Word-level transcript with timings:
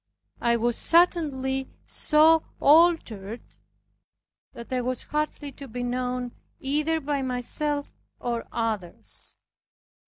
I 0.41 0.57
was 0.57 0.77
suddenly 0.79 1.69
so 1.85 2.41
altered 2.59 3.43
that 4.53 4.73
I 4.73 4.81
was 4.81 5.03
hardly 5.03 5.51
to 5.51 5.67
be 5.67 5.83
known 5.83 6.31
either 6.59 6.99
by 6.99 7.21
myself 7.21 7.93
or 8.19 8.47
others. 8.51 9.35